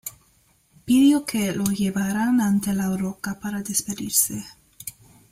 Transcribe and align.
Pidió 0.83 1.27
que 1.27 1.51
lo 1.53 1.63
llevaran 1.65 2.41
ante 2.41 2.73
la 2.73 2.89
roca 2.97 3.39
para 3.39 3.61
despedirse. 3.61 4.43